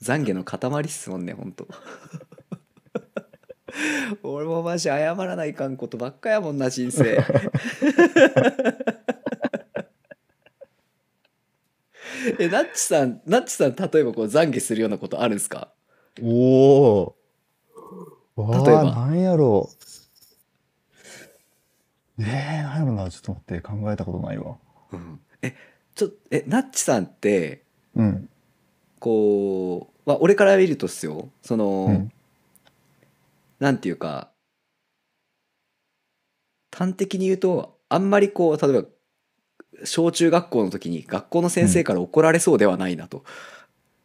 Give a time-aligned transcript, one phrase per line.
[0.00, 1.66] 懺悔の塊っすもんねほんと
[4.22, 7.18] 俺もマジ謝らないかんことばっかやもんな人生
[12.38, 15.72] えナッチさんナッチさん例えばこう懺悔するようなことあるんですか？
[16.22, 16.26] お
[17.04, 17.16] お。
[18.36, 19.70] わ例えばんやろ
[22.18, 22.22] う。
[22.22, 23.10] えー、なんやろな。
[23.10, 24.56] ちょっと待って、考えたことないわ。
[24.92, 25.56] うんえ
[25.94, 27.64] ちょえナッチさんって
[27.96, 28.28] うん。
[29.02, 32.12] こう、まあ、俺から見るとっすよその、うん。
[33.58, 34.30] なんていうか
[36.72, 38.88] 端的に言うとあんまりこう例えば
[39.84, 43.24] 小中学校の時に学校の先生から怒られそうではないなと、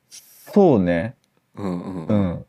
[0.09, 1.15] そうね。
[1.55, 2.45] うんうんううんん。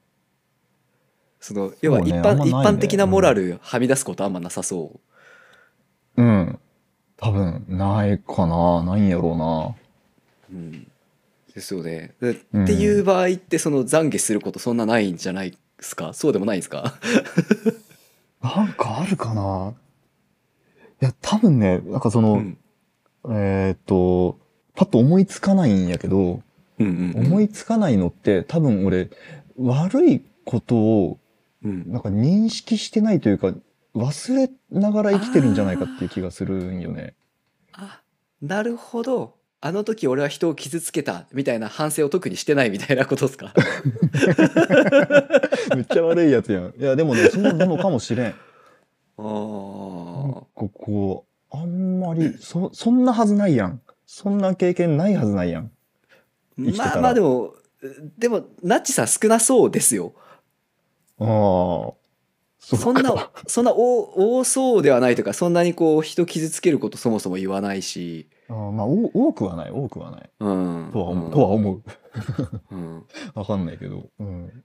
[1.41, 5.01] その要は一般,、ねね一般的なモラルはみ出すことあんまなさそ
[6.17, 6.59] う、うん。
[7.19, 8.83] 多分、ないかな。
[8.85, 9.75] ないんやろうな。
[10.51, 10.91] うん、
[11.59, 12.15] ですよね。
[12.21, 12.35] っ
[12.67, 16.13] ていう場合ってその懺悔することそんなないんじゃないですか？
[16.13, 16.95] そうでもないんですか？
[18.43, 19.75] なんかあるかな？
[21.01, 22.59] いや、多分ね、なんかその、うん。
[23.31, 24.39] えーっと、
[24.75, 26.43] パッと思いつかないんやけど、
[26.79, 27.27] うんうんうん。
[27.27, 29.11] 思いつかないのって多分俺、
[29.59, 31.19] 悪いことを
[31.65, 31.91] うん。
[31.91, 33.53] なんか認識してないというか、
[33.95, 37.15] 忘れながら生きてるんじゃないかっていう気がするんよね。
[37.73, 38.01] あ
[38.41, 43.53] なるほどあの時俺は人を傷つけたみたいな反省を特にしてないみたいなことですか？
[45.75, 46.75] めっちゃ悪いやつやん。
[46.79, 48.27] いや、でもね、そうなのかもしれん。
[48.27, 53.81] あなんーかこう、あんまり、そ、そんなはずないやん。
[54.07, 55.71] そんな経験ないはずないやん。
[56.57, 57.55] まあまあでも
[58.19, 60.13] でもナッチさん少なそうですよ
[61.21, 61.93] ああ。
[62.59, 70.31] そんなそんな多多そうではないとかそんなにこう人傷つけることそもそも言わないしあーまあ、お多くはない、多くはない。
[70.41, 71.27] うんとは思う。
[71.27, 71.83] うんとは思う。
[72.73, 73.05] うん
[73.35, 74.09] わかんないけど。
[74.19, 74.65] うん。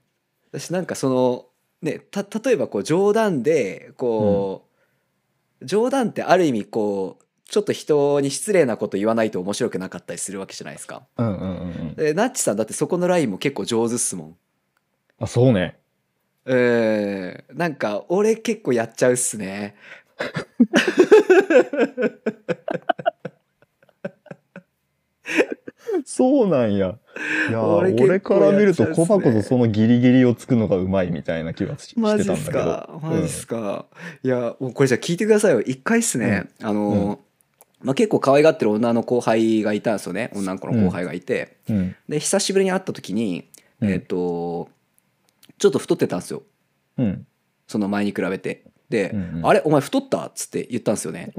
[0.51, 1.45] 私なんかその
[1.81, 4.67] ねた例えばこう冗談でこ
[5.61, 11.03] う、冗談ってある意味こうちょっと人に失礼なこと言わないと面白くなかったりするわけじゃないですか。
[11.17, 11.51] うんうんうんう
[11.91, 11.95] ん。
[11.95, 14.37] でナッチさんだってそこのラインも結構上手っすもん。
[15.19, 15.77] あ、そうね。
[16.45, 19.75] えー、なんか俺結構やっちゃうっすね。
[26.05, 26.97] そうなんや。
[27.49, 32.37] いや俺俺から見るとコバこそそのギリギリをつくのがうまいみたいな気がししてたマジっんだけど。
[32.41, 32.99] すか？
[33.03, 33.85] マジっすか、
[34.23, 35.61] いやもうこれじゃあ聞いてくださいよ。
[35.61, 37.19] 一回っすね、あの、
[37.81, 40.31] まあ、結構可愛がってる女の後輩がいたんですよね。
[40.33, 41.95] 女の子の後輩がいて、うん。
[42.09, 43.49] で久しぶりに会った時に、
[43.81, 43.89] うん。
[43.91, 44.69] えっ、と
[45.59, 46.41] ちょっと太ってたんですよ。
[46.97, 47.27] うん。
[47.67, 48.63] その前に比べて。
[48.89, 49.45] で「うんうん。
[49.47, 49.61] あれ？
[49.65, 51.33] お前太った?」っつって言ったんですよね。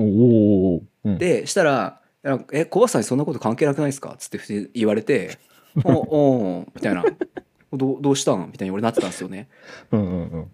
[1.18, 2.00] でしたら
[2.52, 5.38] 「え小橋さんにそんなこと関係なくないですか?」っつって言われて
[5.84, 7.04] 「おおみたいな
[7.72, 9.48] 「どうどうしたん?」みたいに俺なってたんですよね。
[9.92, 10.50] うんうんうん。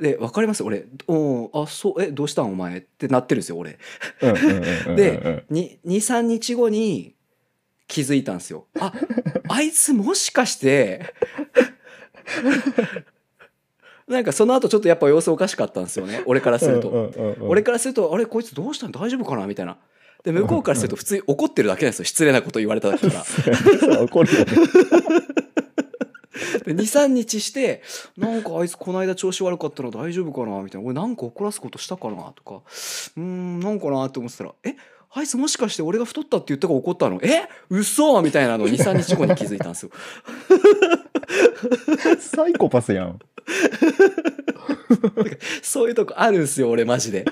[0.00, 0.62] で分かります？
[0.62, 2.52] 俺「おあそうえどうしたん？
[2.52, 3.78] お前」ってなってるんですよ俺。
[4.94, 7.14] で23日後に
[7.88, 8.66] 気づいたんですよ。
[8.78, 8.92] あ
[9.48, 11.14] あいつもしかして
[14.06, 18.92] なんかその後ちょっとやっぱ様子おかしかったんですよね俺からすると、俺からするとあれこいつどうしたん？
[18.92, 19.46] 大丈夫かな？
[19.46, 19.78] みたいな
[20.24, 23.24] で向こうからすると普通に怒ってるだけなんですよ失礼なこと言われた時か
[23.86, 24.46] ら 怒るよね。
[26.66, 27.82] 23日して
[28.18, 32.56] 「なんかあいつこの間調子悪かったの大丈夫かな?」みたいな「俺なんか怒らすことしたかな?」とか
[33.16, 34.74] 「うーんなんかな?」って思ってたら「え
[35.10, 37.18] あいつもしかして俺が太ったって言ったから怒ったの？
[37.22, 37.48] え？
[37.70, 39.90] 嘘みたいなのを23日後に気づいたんですよ。
[42.20, 43.18] サイコパスやん。
[45.62, 47.24] そういうとこあるんですよ俺マジで。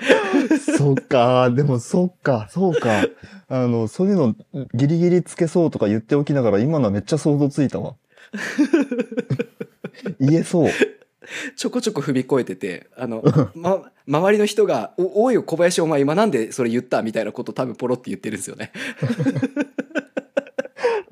[0.77, 3.05] そっか、でもそっか、そうか。
[3.49, 4.35] あの、そういうの
[4.73, 7.95] ギリギリつけそうとか言っておきながら今のはめっちゃ想像ついたわ。
[10.19, 10.69] 言えそう。
[11.55, 13.21] ちょこちょこ踏み越えててあの、
[13.53, 18.71] ま、周りの人が「おおいよ小林お前今なんでそれ言った?」みたいなこと多分ポロって言ってるんですよね。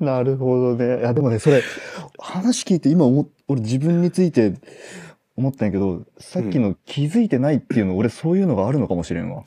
[0.00, 1.00] なるほどね。
[1.00, 1.62] いや、でもね、それ、
[2.18, 4.52] 話聞いて今思っ、俺自分について
[5.36, 9.44] 思ったんやけど、さっきの気づいてないっていうの、俺そういうのがあるのかもしれんわ。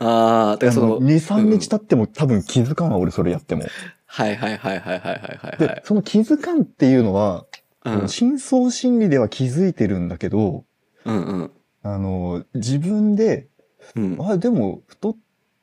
[0.00, 3.64] ああだからその2、3日経っても多分気づかんわ、俺それやっても。
[4.06, 5.82] はいはいはいはいはいはいはいはでい、。
[5.84, 7.44] その気づかんっていうのは、
[7.84, 10.64] うん深層心理では気づいてるんだけど、
[11.04, 11.50] うんうん
[11.82, 13.48] あの、自分で、
[13.96, 15.16] うんあ、でも太っ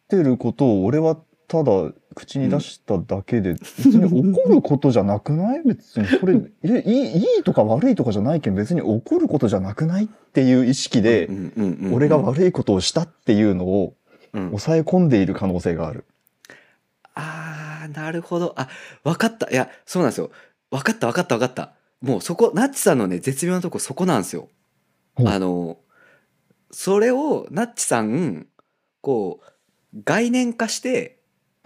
[0.07, 1.17] てることを俺は
[1.47, 1.71] ただ
[2.15, 5.61] 口に出しただけで、別に怒ることじゃなくない？
[5.63, 11.29] 別にこれ、いやいい、いいとか悪いとかじゃないけど別に怒ることじゃなくないっていう意識で
[11.91, 13.93] 俺が悪いことをしたっていうのを
[14.33, 14.45] うん。
[14.47, 16.03] 抑え込んでいる可能性がある。
[17.13, 18.53] あーなるほど。
[18.57, 18.67] あ
[19.05, 19.49] 分かった。
[19.49, 20.29] いやそうなんですよ。
[20.71, 21.73] 分かった分かった分かった。
[22.01, 24.49] もうそこナッチさんのね絶妙なとこそこなんですよ。
[25.23, 25.77] あの
[26.71, 28.47] それをナッチさん
[28.99, 31.14] こう概念化して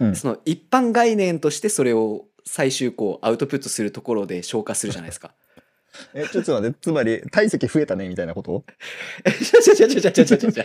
[0.00, 0.16] うん。
[0.16, 5.32] その一般概念としてそれを最終こうアウトプットするところで消化するじゃないですか。
[6.14, 8.64] え、ちょっと待って、つまり、体積増えたね、みたいなこと？
[9.24, 10.64] ゃじゃじゃじゃじゃじゃじゃじゃ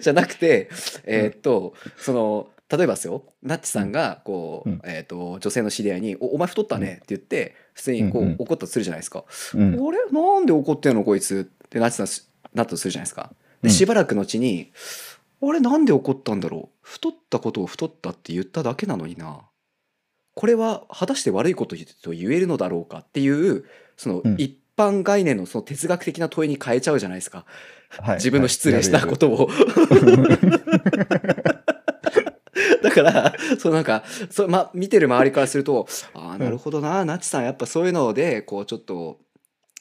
[0.00, 0.68] じゃなくて
[1.04, 3.24] えーっとその例えばですよ。
[3.42, 4.80] ナッチさんがこう、うん。
[4.84, 8.34] えーっと女性の知り合いに「おお前太ったね」って言って普通にこう、うんうん。
[8.38, 9.24] 怒ったとするじゃないですか。
[9.54, 9.76] うん。
[9.80, 11.48] 俺なんで怒ってんのこいつ？
[11.64, 13.32] ってナッチさんすなったとするじゃないですか。
[13.62, 13.68] うん。
[13.68, 14.72] でしばらく後に
[15.40, 16.76] 「俺なんで怒ったんだろう？
[16.82, 19.40] 太ったことを太ったって言っただけなのにな
[20.34, 23.64] これは果たして悪いことと言えるのだろうか」っていう
[23.96, 27.44] そのうん一般概念のその哲学的な問いに変えちゃうじゃないですか。
[27.90, 29.16] はい自分の失礼したこ。
[29.16, 29.46] とを。
[29.46, 29.52] は
[32.82, 39.18] だからそうなんかそう、ま、見てる周りからするとああなるほどな、ナチさんやっぱそういうのでこうちょっと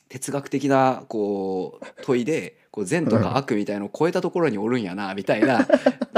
[0.10, 5.60] 哲学的なこう問いでこう善とか悪みたいのを超えたところにおるんやなみたいな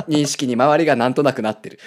[0.08, 1.80] 認識に周りがなんとなくなってる。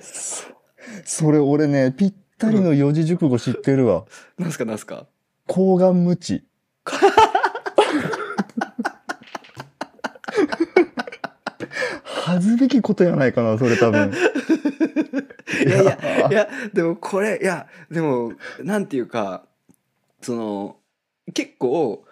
[0.00, 4.04] いそれ俺ね、ぴったりの四字熟語知ってるわ。
[4.38, 5.06] なんすかなんすか？
[5.46, 6.44] 抗がん無知。
[12.04, 14.12] 恥ずべきことやないかな、それ多分。
[15.64, 18.32] いやいやいやでもこれいやでも
[18.62, 19.44] なんていうか
[20.22, 20.76] その
[21.32, 22.04] 結構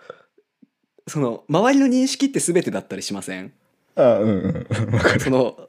[1.07, 3.53] その周りの認識って全てだったりしません？
[3.97, 4.95] あ、うんうん。
[4.95, 5.21] わかる。
[5.21, 5.57] その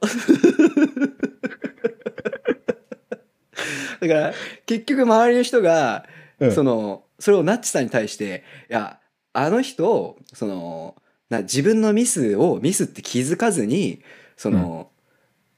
[4.00, 4.34] だから
[4.66, 6.04] 結局周りの人が、
[6.40, 8.98] うんそのそれをナッチさんに対していや
[9.32, 10.96] あの人その
[11.30, 14.02] な自分のミスをミスって気づかずに
[14.36, 14.90] その、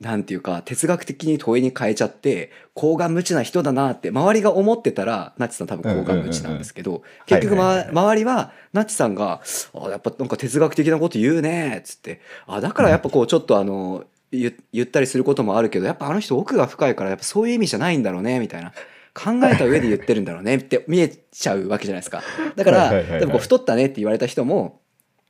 [0.00, 9.40] なんていうか哲学的に問いに変えちゃって高顔無知な人だなって周りが思ってたらナッチさん多分高顔無知なんですけど、結局、ま周りはナッチさんが
[9.74, 18.72] 「あやっぱなんか哲学的なこと言うね」っつって「あだからやっぱこうちょっとあの言言ったりすることもあるけどやっぱあの人奥が深いからやっぱそういう意味じゃないんだろうね」みたいな。
[19.16, 22.22] 考えた上で言ってるんだろうね って見えちゃうわけじゃないですか。
[22.54, 24.82] だから、でもこう太ったねって言われた人も、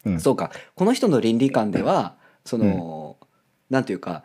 [0.05, 0.21] うん。
[0.21, 0.51] そうか。
[0.75, 3.17] この人の倫理観ではその、
[3.71, 4.25] なんていうか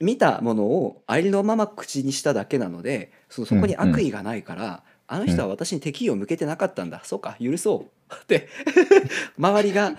[0.00, 7.96] 見たものをありのまま口にしただけなのでそのそこに悪意がないから、あの人は私に敵意を向けてなかったんだ、そうか許そう。
[8.14, 8.48] って
[9.36, 9.92] 周りが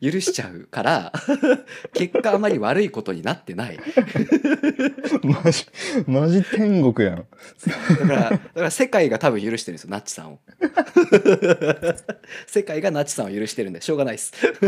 [0.00, 1.12] 許しちゃうから
[1.94, 3.78] 結果あまり悪いことになってない。
[5.22, 5.66] マジ、
[6.06, 7.26] マジ天国やん。
[7.98, 10.38] だからだから世界が多分許してるんですよナッチさんを。
[12.46, 14.32] 世界がナッチさんを許してるんでしょうがないです。
[14.40, 14.66] ちょっ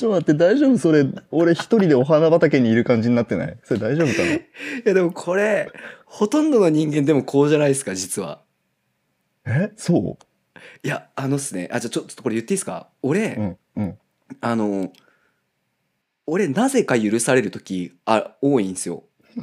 [0.00, 0.78] と待って、大丈夫？
[0.78, 3.56] それ、俺一人でお花畑にいる感じになってない？
[3.64, 4.32] それ大丈夫かな？
[4.34, 4.42] い
[4.84, 5.70] やでもこれ
[6.04, 8.42] ほとんどの人間でもこうじゃないですか実は。
[9.46, 9.70] え？
[9.76, 10.24] そう？
[10.82, 11.68] いやあのっすね。
[11.72, 12.88] あじゃあちょちょっとこれ言っていいですか？
[13.02, 13.98] 俺、うん、うん。
[14.40, 14.92] ああの
[16.26, 19.04] 俺なぜか許される時あ多いんですよ。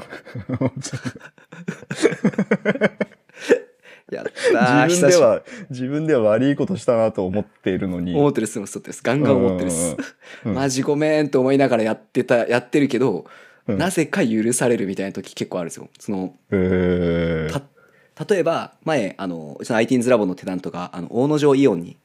[4.11, 8.11] やったー自分では、自分では悪いことしたなと思っているのに。
[8.11, 9.01] り思ってるっす思ってるっす。
[9.03, 9.83] ガンガン思ってるっす。
[9.83, 9.97] うんうん
[10.45, 10.55] うん。
[10.55, 13.25] マジごめんと思いながらやってたやってるけど、
[13.67, 13.77] うん。
[13.79, 15.89] なぜか許されるみたいな時結構あるんですよ。
[15.99, 17.51] そのへー。
[17.51, 17.61] た
[18.29, 21.97] 例えば前あのうちの IT's ラボのテナントがあの大野城イオンに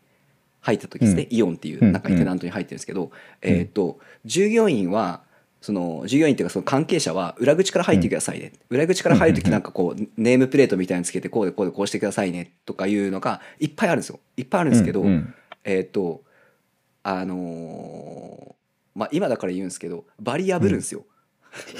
[0.60, 3.10] 入った時ですね、イオンっていう中にテナントに入ってるんですけど、
[3.42, 5.22] えーっと従業員は
[5.62, 14.20] その従業員っていうかその関係者は裏口から入ってくださいね、裏口から入る時なんかこうネームプレートみたいにつけてこうでこうでこうしてくださいねとかいうのがいっぱいあるんですよ。
[14.36, 15.06] いっぱいあるんですけど、うん。
[15.06, 15.34] うん。
[15.64, 16.22] えーっと
[17.02, 21.04] あのーまあ今だから言うんですけどバリ破るんですよ、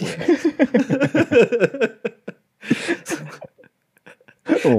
[0.01, 2.01] おうおう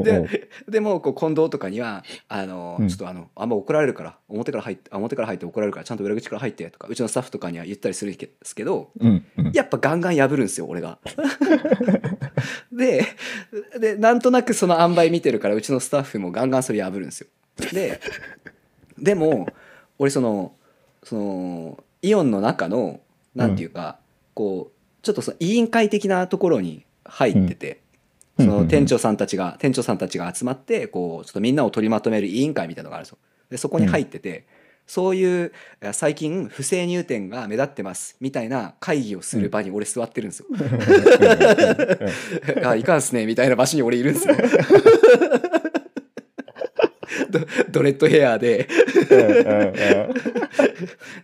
[0.03, 10.99] ででもこう近藤とかにはあの、うんちょっとあのあんま怒られるから表から入ってあ表から入って怒られるからちゃんと裏口から入ってとかうちのスタッフとかには言ったりするんですけどうんうんやっぱガンガン破るんですよ俺が。
[12.71, 13.05] で
[13.79, 17.27] でなんとなくその塩梅見てるからうちのスタッフもガンガンそれ破るんですよ。
[17.71, 17.99] で
[18.97, 19.47] でも
[19.99, 20.53] 俺その
[21.03, 22.99] そのイオンの中の
[23.35, 23.97] なんていうか、
[24.33, 27.81] こうちょっとその委員会的なところに入ってて。
[28.37, 33.17] うんその店長さんたちが店長さんたちが集まってこうちょっとみんなを取りまとめる委員会みたいなのがあるんですよ。
[33.49, 34.45] でそこに入ってて、
[34.87, 35.53] そういう
[35.93, 40.47] 最近不正入店が目立ってますみたいな会議をする場に俺座ってるんですよ。
[42.67, 44.35] あいかんっすねみたいな場所に俺いるんですよ。
[47.29, 47.39] ド
[47.71, 48.67] ドレッドヘアで。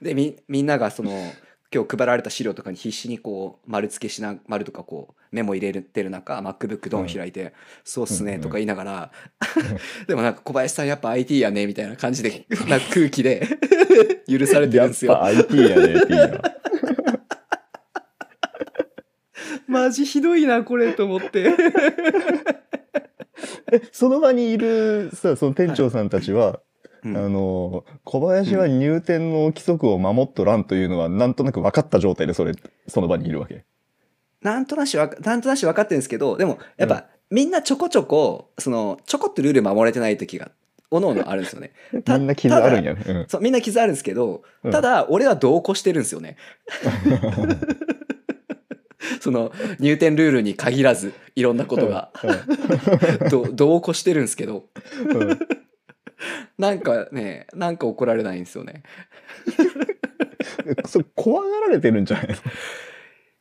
[0.02, 1.12] でみみんながその
[1.78, 7.54] 今今日配られた資料とかに必死にこう丸付けしな丸とかこうメモ入れてる中 MacBook ドン開いて
[7.86, 9.12] 「そうっすね」とか言いながら
[10.08, 13.46] でもなんか小林さんやっぱ IT やねみたいな感じでな空気で
[14.28, 15.12] 許されてるんですよ。
[15.12, 16.42] やっぱ IT やねっていいな。
[19.68, 21.54] マジひどいなこれと思って。
[23.92, 26.62] その場にいるさ、その店長さんたちは、
[27.12, 27.18] うん。
[27.18, 32.54] あの、小林は入店の規則を守っとらんというのは、なんとなく分かった状態でそれ、
[32.88, 33.66] その場にいるわけ。
[34.42, 40.52] なんとなしわかなんとなし分かってるんですけどでもやっぱ、みんなちょこちょこそのちょこっとルール守れてない時が
[40.90, 41.72] おのおのあるんですよね。
[42.06, 42.94] たみんな傷あるんや。
[42.94, 43.04] ね。
[43.06, 43.26] うん。
[43.28, 44.72] そうみんな傷あるんですけど、うん。
[44.72, 46.38] ただ俺は同行してるんですよね。
[49.20, 52.12] その入店ルールに限らずいろんなことが。
[53.30, 54.66] ど同行してるんですけど。
[55.10, 55.40] うんうん
[56.58, 58.84] なんかねなんか怒られないんですよね
[60.88, 62.34] それ怖がられてるんじゃないの？
[62.36, 62.38] い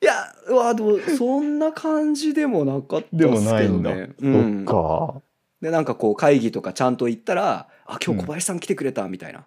[0.05, 0.13] や
[0.49, 3.91] うわでもそんな感じでもなかったっすけでどねもないんだ。
[3.93, 4.75] うん、そっ
[5.17, 5.23] か。
[5.63, 9.47] でなんかこう会議とかちゃんと行ったら「あ今日小林さん来てくれた」みたいな、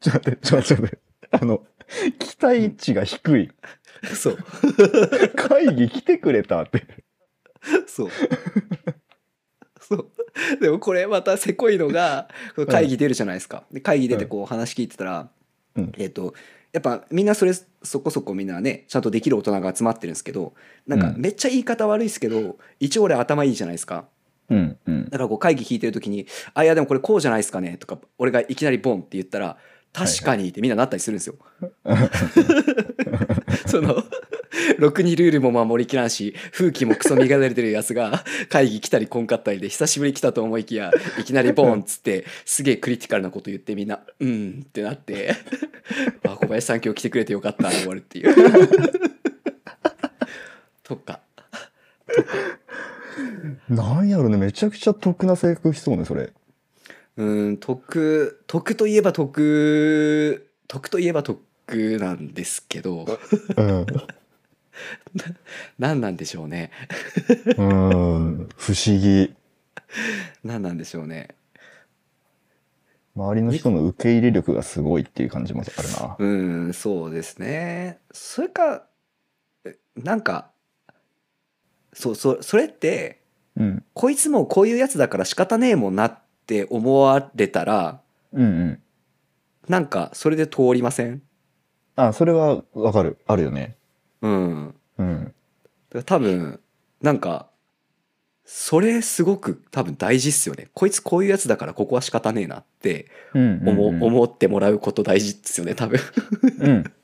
[0.00, 0.98] ちょっと待って、ちょっと待って。
[1.30, 1.64] あの、
[2.18, 3.50] 期待値が低い。
[4.14, 4.38] そう
[5.36, 6.84] 会議来てくれたって。
[7.86, 8.10] そう
[9.80, 10.10] そう
[10.60, 12.28] でもこれまたせこいのが
[12.68, 13.64] 会議出るじゃないですか。
[13.72, 15.28] で会議出てこう話聞いてたら、
[15.76, 15.92] うん。
[15.98, 16.34] えっ、と
[16.72, 20.54] やっぱみんなそれそこそこみんなねちゃんとできる大人が集まってるんですけど
[20.86, 21.20] なんかうん。
[21.20, 24.06] めっちゃ言い方悪いですけど一応俺頭いいじゃないですか。
[24.48, 25.04] うん、うん。
[25.04, 29.56] だからこう会議聞いてる時に「あいやでもこれこうじゃないですかね」とか俺がいきなりボンって言ったら
[29.92, 31.34] 「確かに」ってみんななったりするんですよ。
[33.66, 34.02] その
[34.78, 45.34] ろくにルールも守りきらんし風紀もクソ身が出てるやつが会議来たりこんかったりで久しぶり来たと思いきやいきなりボンっつってすげえクリティカルなこと言ってみんな「うん」ってなって
[46.24, 48.34] 「あ小林さん今日来てくれてよかった」って終わるっていう。
[50.82, 51.20] とか。
[53.68, 56.32] なんやろね、めちゃくちゃ得な性格しそうね、それ。
[57.16, 61.38] うん得得といえば得得といえば得
[61.98, 63.04] なんですけど
[63.56, 63.86] うん。
[65.78, 66.70] 何なんでしょうね
[67.58, 68.48] うん。
[68.56, 69.34] 不思議。
[70.44, 71.28] 何なんでしょうね
[73.14, 76.16] 周りの人の受け入れ力がすごいっていう感じもあるな。
[76.18, 76.26] う
[76.68, 78.86] んそうですねそれか
[79.66, 80.50] えなんか
[81.92, 83.20] そうそうそれって
[83.56, 83.84] うん。
[83.92, 88.00] こいつもこういうやつだから仕方ねえもんなって思われたら
[88.32, 88.82] うんうん。
[89.68, 91.22] なんかそれで通りません？
[91.96, 93.18] あ、それはわかる。
[93.26, 93.76] あるよね。
[94.22, 95.24] うんうん。
[95.24, 95.34] だか
[95.92, 96.60] ら多分
[97.00, 97.48] なんか
[98.44, 106.00] それすごく多分大事っすよねこいつこういうやつだからここは仕方ねえなってうん思,、うんうん思ってもらうこと大事っすよね多分
[106.58, 106.84] うん。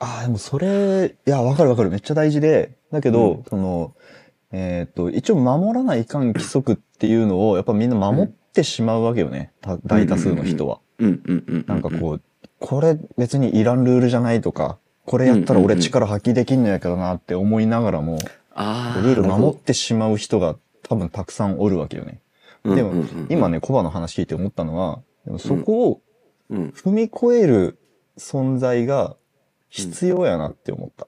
[0.00, 1.90] ああ、でもそれ、いや、わかるわかる。
[1.90, 3.94] めっちゃ大事で、だけど、うんその、
[4.50, 9.52] えっ、と、一応守らないかん規則っていうのを、やっぱみんな守ってしまうわけよね。
[9.60, 10.80] た大多数の人は。
[10.98, 12.22] うんうんうんなんかこう、
[12.58, 18.18] これ別にいらんルールじゃないとか、これやったら俺力発揮できんのやけどなって思いながらも、
[18.54, 20.56] ああルール守ってしまう人が
[20.88, 22.20] 多分たくさんおるわけよね。
[22.64, 26.00] でも、今ね、コバの話聞いて思ったのは、でもそこを
[26.50, 27.78] うん踏み越える
[28.18, 29.16] 存在が
[29.68, 31.06] 必要やなって思った。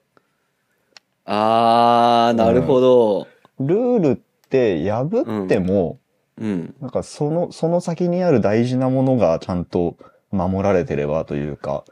[1.25, 3.27] ああなるほど。
[3.59, 4.15] ルールっ
[4.49, 5.99] て破っても、
[6.37, 6.75] うん。
[6.81, 9.97] なんかその、その先にある大事なものがちゃんと
[10.31, 11.83] 守られてればというか、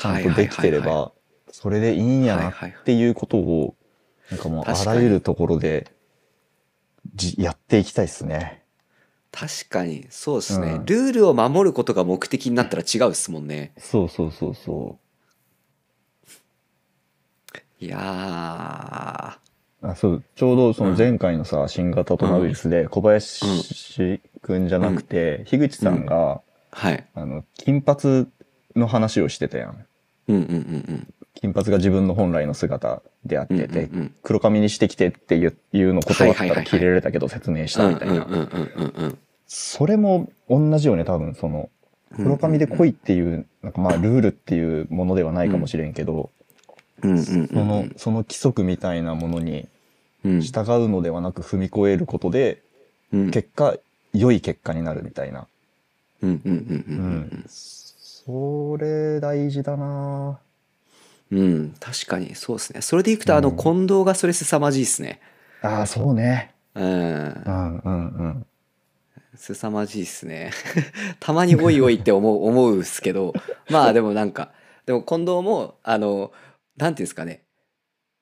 [0.00, 1.12] ちゃんとできてれば、
[1.52, 3.74] それでいいんやなっていうことを、
[4.30, 5.90] なんかもうあらゆるところで
[7.14, 8.62] じやっていきたいですね。
[9.32, 10.06] 確かに。
[10.10, 10.84] そうですね、うん。
[10.86, 13.72] ルールを守ることが目的になったら違うっすもんね。
[13.78, 14.98] そうそうそうそ
[17.80, 19.38] いや。
[19.82, 26.42] あそう、ちょうどその前回のさ、新型コロナウイルスで小林くんじゃなくて、樋口さんが、
[26.72, 27.06] はい。
[27.14, 28.26] あの、金髪
[28.76, 29.86] の話をしてたやん。
[30.28, 30.44] うんうんう
[30.92, 33.88] ん金髪が自分の本来の姿であっうんてて、
[34.22, 39.12] 黒髪にしてきてっていうの断ったら切れられたけど説明しうんたみたいな。
[39.46, 41.68] それも同じよね、多分その、うん
[42.12, 46.30] 黒髪で来いっていう、なんかまあルールっていうものではないかもしれんけど、
[47.00, 49.68] その、その規則みたいなものに
[50.24, 50.40] うん。
[50.40, 52.62] 従うのではなく踏み越えることで、
[53.12, 53.30] うん。
[53.30, 53.76] 結果、
[54.12, 55.46] 良い結果になるみたいな。
[56.22, 57.44] うん。
[57.48, 60.49] それ大事だなうん
[61.32, 62.80] うん確かにそうですね。
[62.82, 63.56] それでいくとあのうん。
[63.56, 65.20] 近藤がそれ凄まじいっすね。
[65.62, 66.52] ああ、そうね。
[66.74, 66.84] うん。
[66.84, 68.46] うんうんうん。
[69.36, 70.50] 凄まじいっすね。
[71.20, 73.32] たまにおいおいって思う 思うっすけど。
[73.70, 74.52] まあでもなんか
[74.86, 76.32] でも近藤もあの
[76.76, 77.42] なんていうんですかね。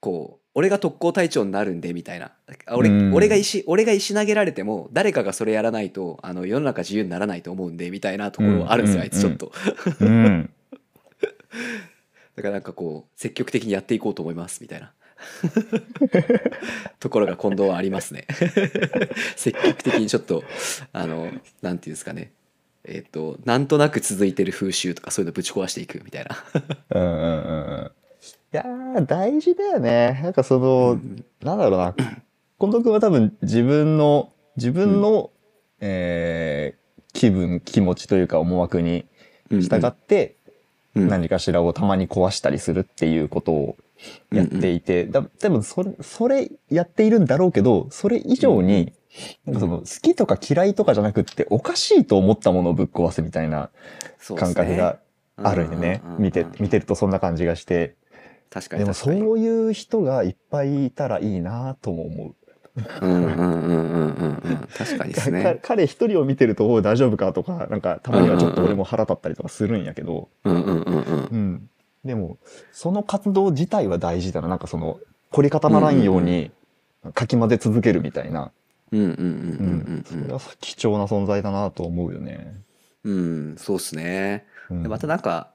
[0.00, 2.32] こう俺が特攻隊長になるんでみたいな。
[2.66, 3.14] あ俺,、うん。
[3.14, 9.52] 俺が石俺が石投げられても誰かがそれやらないとあの世の中自由にならないと思うんでみたいなところあるんですよ、うんあいつちょっと、
[10.00, 10.50] うん。
[12.38, 14.92] だからなんかこう積極的にやっていこうと思いますみたいな。
[17.00, 18.28] ところが近藤はありますね。
[19.34, 20.44] 積極的にちょっと
[20.92, 22.30] あのなんていうんですかね。
[22.84, 26.36] えっ、となんとなく続いてる風習とかそういうのぶち壊していくみたいな。
[26.90, 27.90] うんうんうんうん。
[28.52, 30.20] いやー、大事だよね。
[30.22, 31.24] なんかその、うん。
[31.42, 31.94] なんだろうな。
[32.60, 35.32] 近藤君は多分自分の、自分の、
[35.80, 36.78] えー
[37.14, 39.06] 気分、気持ちというか思惑に
[39.50, 40.37] 従って、うん
[41.06, 43.76] 何かしらをたまに壊したりするっていうことを
[44.32, 48.92] やっていて、だ多分それ、それやっているんだろうけど、それ以上に、
[49.46, 53.70] なんかその好きとか嫌いとかじゃなくって、おかしいと思ったものをぶっ壊すみたいな
[54.36, 54.98] 感覚が
[55.36, 57.94] あるんうんうんうん見て、見てるとそんな感じがして。
[58.50, 58.80] 確かに。
[58.80, 62.34] でもそういう人がいっぱいいたらいいなとも思う。
[63.00, 71.70] うんうんうんうんうんうん確かにですかね 彼一人を見てると大丈夫かとか、なんかたまにはちょっと俺も腹立ったりとかするんやけど、うんうんうんうんうん。
[72.04, 72.38] でも、
[72.72, 74.48] その活動自体は大事だな。
[74.48, 74.98] なんかその、
[75.30, 76.50] 凝り固まらんように、
[77.14, 78.52] かき混ぜ続けるみたいな。
[78.92, 80.04] うんうんうんうん。
[80.06, 82.34] それは貴重な存在だなと思うよね。
[82.34, 82.64] うんうん
[83.04, 85.52] うんそうっすねうんでまたなんか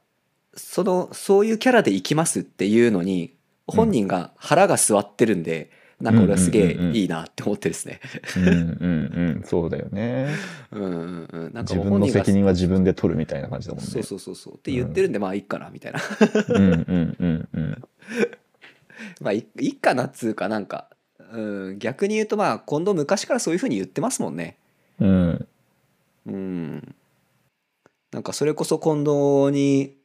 [0.56, 3.36] そのそういうキャラでいきますっていうのに
[3.68, 5.72] 本人が腹が据わってるんで、
[6.04, 8.02] なんか俺はすげえいいなって思ってですね。
[8.36, 9.44] うんうんうん。
[9.46, 10.28] そうだよね。
[10.72, 11.54] うんうんうん。
[11.54, 13.90] なんか自分の責任は自分で取るみたいな感じだもんね。
[13.90, 16.02] そうそうそうそうって言ってるんで、まあいいかなみたいな。
[16.50, 17.84] うんうんうんうん。
[19.22, 20.90] まあいいいかなっつうかなんか、
[21.32, 24.58] うん、逆に言うとまあ今度昔からそういうふうに言ってますもんね。
[25.00, 25.48] うん。
[26.26, 26.96] うん。
[28.12, 29.96] なんかそれこそ近藤に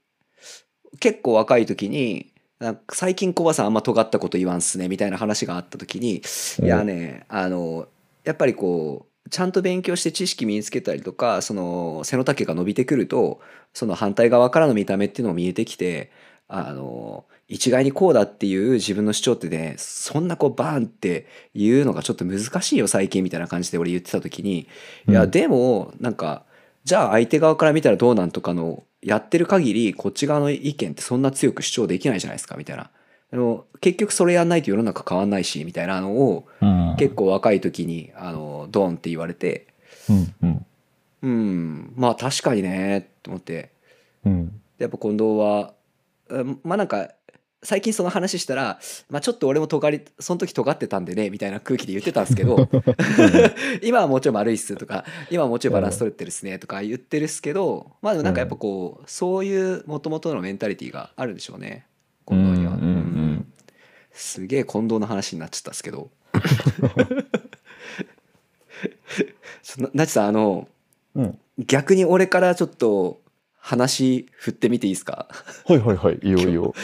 [1.01, 2.33] 結構若い時に
[2.91, 6.23] 最近コバさんあんま尖ったこと言わんっすねみたいな話があった時に
[6.63, 7.87] いやねあの
[8.25, 13.41] やっぱりこうちゃんと勉強して知識身につけたりとかその背の丈が伸びてくると
[13.75, 16.11] その反対側からの見た目っていうのも見えてきて
[16.49, 24.67] あの一概にこうだっていう自分の主張ってねそんなこうバーンって言うのがちょっと難しいよ最近みたいな感じで俺言ってた時に
[25.09, 25.31] いやうん。
[25.31, 26.45] でもなんか
[26.85, 32.91] じゃあ相手側から見たらどうなんとかのやってる限りこっち側の意見ってそんな強く主張できないじゃないですかみたいな。
[33.31, 36.97] でも結局それやんないと世の中変わんないしみたいなのをうん。
[36.99, 39.67] 結構若い時にあのドンって言われて。
[40.09, 40.67] うんうん。
[41.21, 43.71] うんまあ確かにねと思って。
[44.25, 44.49] うん。
[44.79, 45.75] でやっぱ近藤は
[46.29, 47.11] うんまあなんか
[47.63, 48.79] 最近その話したら、
[49.11, 52.69] まあ、ちょっと俺も尖りその時尖ってたんでねみたいな空気で言ってたんですけど
[53.83, 61.85] 今はもうちょい悪いっすとか今はもうちょいバランス取れてるっすねとか言ってるっすけどまあでもなんかやっぱこうそういうもともとのメンタリティーがあるんでしょうね
[62.29, 62.75] 近藤には。
[62.75, 63.53] うんうんうん
[64.13, 66.11] すげえ近藤の話になっちゃったんですけど。
[69.79, 70.67] ななちさんあの
[71.15, 71.39] うん。
[71.59, 73.21] 逆に俺からちょっと
[73.61, 75.29] 話振ってみていいですか？
[75.67, 76.75] はいはいはいいいよいいよ